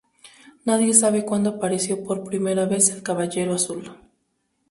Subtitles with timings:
[0.65, 3.95] Nadie sabe cuando apareció por primera vez el Caballero Azul.